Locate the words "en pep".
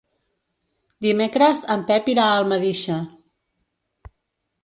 1.75-2.09